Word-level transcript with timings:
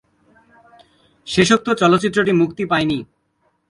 শেষোক্ত 1.27 1.67
চলচ্চিত্রটি 1.71 2.31
মুক্তি 2.31 2.63
পায়নি। 2.65 2.97